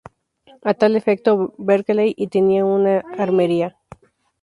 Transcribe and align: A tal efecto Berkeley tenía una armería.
A 0.69 0.73
tal 0.79 0.93
efecto 1.01 1.31
Berkeley 1.67 2.11
tenía 2.33 2.65
una 2.65 2.95
armería. 3.23 3.69